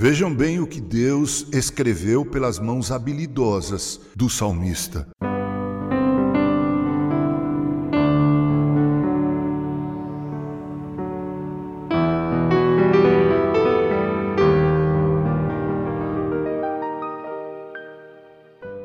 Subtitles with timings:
[0.00, 5.08] Vejam bem o que Deus escreveu pelas mãos habilidosas do salmista.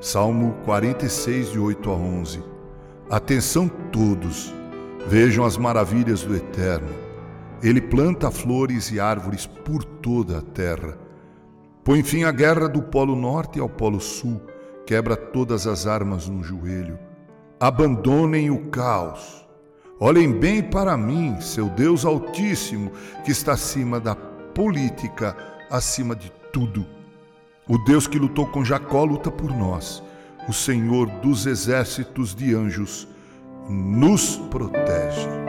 [0.01, 2.43] Salmo 46, de 8 a 11.
[3.07, 4.51] Atenção todos,
[5.07, 6.89] vejam as maravilhas do Eterno.
[7.61, 11.02] Ele planta flores e árvores por toda a terra.
[11.83, 14.41] Põe fim à guerra do Polo Norte ao Polo Sul,
[14.85, 16.97] quebra todas as armas no joelho.
[17.59, 19.45] Abandonem o caos.
[19.99, 22.91] Olhem bem para mim, seu Deus Altíssimo,
[23.25, 25.35] que está acima da política,
[25.69, 26.85] acima de tudo.
[27.67, 30.01] O Deus que lutou com Jacó luta por nós.
[30.47, 33.07] O Senhor dos exércitos de anjos
[33.69, 35.42] nos protege.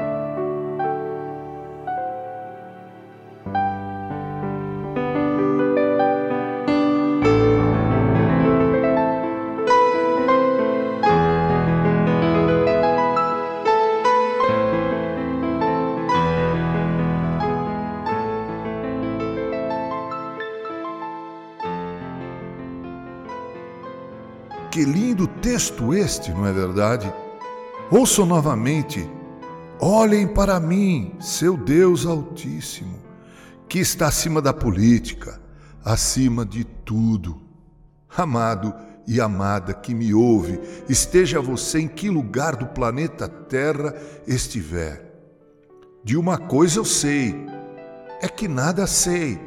[24.75, 27.15] Que lindo texto este, não é verdade?
[27.93, 29.09] Ouçam novamente.
[29.81, 32.99] Olhem para mim, seu Deus Altíssimo,
[33.69, 35.41] que está acima da política,
[35.85, 37.41] acima de tudo.
[38.17, 38.75] Amado
[39.07, 43.95] e amada que me ouve, esteja você em que lugar do planeta Terra
[44.27, 45.09] estiver.
[46.03, 47.47] De uma coisa eu sei,
[48.21, 49.39] é que nada sei.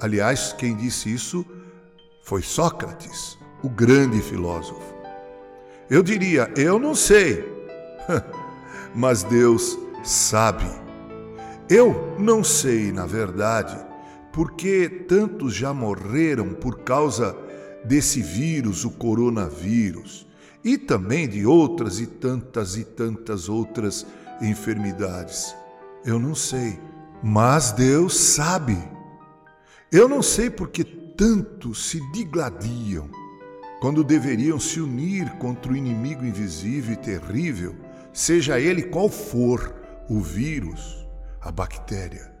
[0.00, 1.44] Aliás, quem disse isso
[2.22, 4.94] foi Sócrates o grande filósofo.
[5.90, 7.44] Eu diria, eu não sei,
[8.94, 10.64] mas Deus sabe.
[11.68, 13.76] Eu não sei, na verdade,
[14.32, 17.36] porque tantos já morreram por causa
[17.84, 20.28] desse vírus, o coronavírus,
[20.62, 24.06] e também de outras e tantas e tantas outras
[24.40, 25.56] enfermidades.
[26.04, 26.78] Eu não sei,
[27.20, 28.78] mas Deus sabe.
[29.90, 33.25] Eu não sei porque tantos se digladiam
[33.80, 37.74] quando deveriam se unir contra o inimigo invisível e terrível,
[38.12, 39.74] seja ele qual for
[40.08, 41.06] o vírus,
[41.40, 42.32] a bactéria,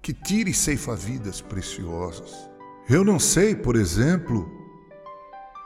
[0.00, 2.48] que tire e ceifa vidas preciosas.
[2.88, 4.50] Eu não sei, por exemplo,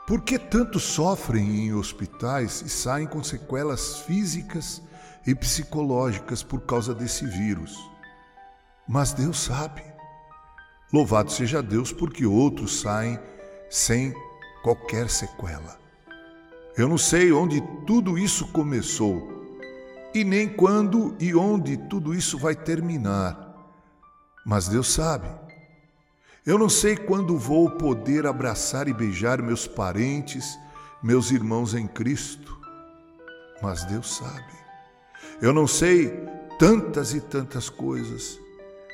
[0.07, 4.81] por que tantos sofrem em hospitais e saem com sequelas físicas
[5.25, 7.77] e psicológicas por causa desse vírus.
[8.87, 9.81] Mas Deus sabe.
[10.91, 13.17] Louvado seja Deus porque outros saem
[13.69, 14.13] sem
[14.63, 15.77] qualquer sequela.
[16.75, 19.31] Eu não sei onde tudo isso começou
[20.15, 23.53] e nem quando e onde tudo isso vai terminar,
[24.45, 25.27] mas Deus sabe.
[26.45, 30.57] Eu não sei quando vou poder abraçar e beijar meus parentes,
[31.01, 32.57] meus irmãos em Cristo,
[33.61, 34.53] mas Deus sabe.
[35.41, 36.09] Eu não sei
[36.57, 38.39] tantas e tantas coisas,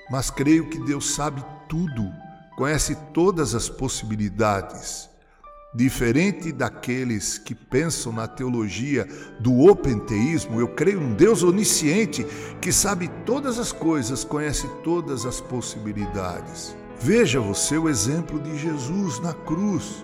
[0.09, 2.11] mas creio que Deus sabe tudo,
[2.55, 5.09] conhece todas as possibilidades
[5.71, 9.07] Diferente daqueles que pensam na teologia
[9.39, 12.25] do openteísmo, eu creio num Deus onisciente
[12.59, 16.75] que sabe todas as coisas, conhece todas as possibilidades.
[16.99, 20.03] Veja você o exemplo de Jesus na cruz.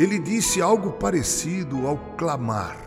[0.00, 2.78] Ele disse algo parecido ao clamar: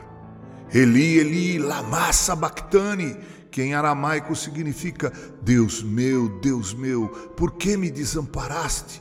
[0.74, 3.18] Eli, Eli, lama sabachthani,
[3.52, 9.00] que em aramaico significa: Deus meu, Deus meu, por que me desamparaste?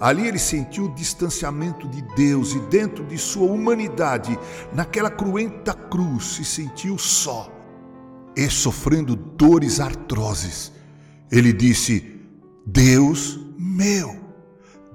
[0.00, 4.38] Ali ele sentiu o distanciamento de Deus e, dentro de sua humanidade,
[4.72, 7.50] naquela cruenta cruz, se sentiu só
[8.36, 10.72] e sofrendo dores artroses.
[11.30, 12.20] Ele disse:
[12.66, 14.16] Deus meu,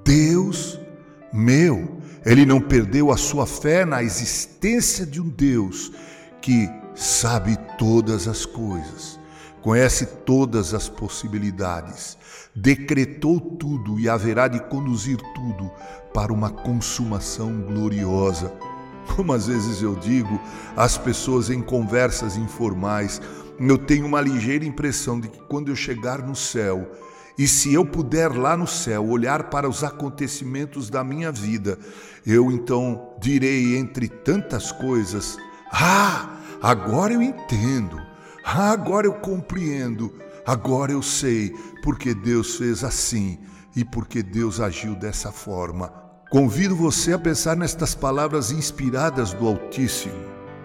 [0.04, 0.80] Deus
[1.34, 2.00] meu.
[2.26, 5.92] Ele não perdeu a sua fé na existência de um Deus
[6.42, 9.19] que sabe todas as coisas
[9.62, 12.18] conhece todas as possibilidades,
[12.56, 15.72] decretou tudo e haverá de conduzir tudo
[16.14, 18.54] para uma consumação gloriosa.
[19.16, 20.40] Como às vezes eu digo
[20.76, 23.22] às pessoas em conversas informais,
[23.60, 26.90] eu tenho uma ligeira impressão de que quando eu chegar no céu,
[27.38, 31.80] e se eu puder lá no céu olhar para os acontecimentos da minha vida,
[32.26, 35.38] eu então direi entre tantas coisas:
[35.72, 38.09] Ah, agora eu entendo.
[38.52, 40.12] Ah, agora eu compreendo,
[40.44, 41.54] agora eu sei
[41.84, 43.38] porque Deus fez assim
[43.76, 45.94] e porque Deus agiu dessa forma.
[46.32, 50.16] Convido você a pensar nestas palavras inspiradas do Altíssimo,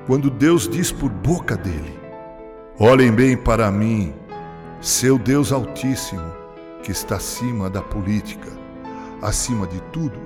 [0.06, 2.00] quando Deus diz por boca dele:
[2.78, 4.14] Olhem bem para mim,
[4.80, 6.32] seu Deus Altíssimo,
[6.82, 8.50] que está acima da política,
[9.20, 10.18] acima de tudo.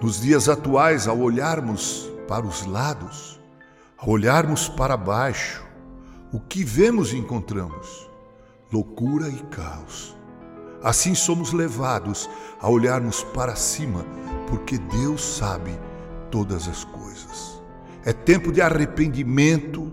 [0.00, 3.40] Nos dias atuais, ao olharmos para os lados,
[3.98, 5.71] ao olharmos para baixo,
[6.32, 8.10] o que vemos e encontramos?
[8.72, 10.16] Loucura e caos.
[10.82, 14.04] Assim somos levados a olharmos para cima,
[14.48, 15.78] porque Deus sabe
[16.30, 17.62] todas as coisas.
[18.04, 19.92] É tempo de arrependimento,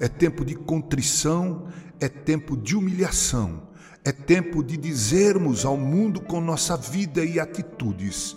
[0.00, 1.68] é tempo de contrição,
[2.00, 3.62] é tempo de humilhação,
[4.04, 8.36] é tempo de dizermos ao mundo com nossa vida e atitudes: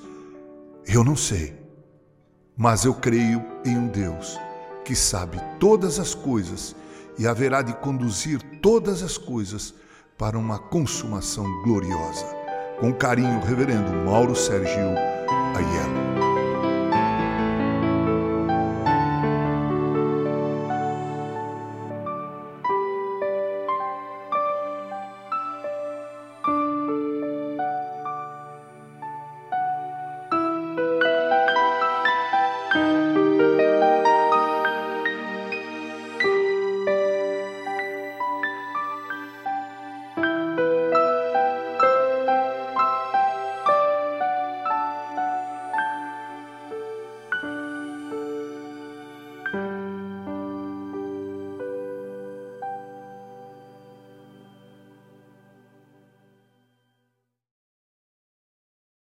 [0.86, 1.60] Eu não sei,
[2.56, 4.40] mas eu creio em um Deus
[4.86, 6.76] que sabe todas as coisas
[7.22, 9.76] e haverá de conduzir todas as coisas
[10.18, 12.26] para uma consumação gloriosa.
[12.80, 14.96] Com carinho, Reverendo Mauro Sérgio
[15.56, 16.11] Aiello.